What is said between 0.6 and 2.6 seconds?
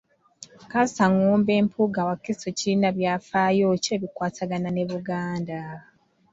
Kaasangombe Mpunga Wakiso